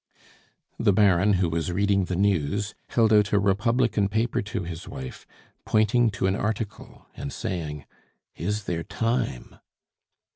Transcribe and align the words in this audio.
The 0.79 0.93
Baron, 0.93 1.33
who 1.33 1.47
was 1.47 1.71
reading 1.71 2.05
the 2.05 2.15
news, 2.15 2.73
held 2.87 3.13
out 3.13 3.31
a 3.31 3.37
Republican 3.39 4.09
paper 4.09 4.41
to 4.41 4.63
his 4.63 4.87
wife, 4.87 5.27
pointing 5.63 6.09
to 6.17 6.25
an 6.25 6.35
article, 6.35 7.05
and 7.15 7.31
saying: 7.31 7.85
"Is 8.35 8.63
there 8.63 8.81
time?" 8.83 9.57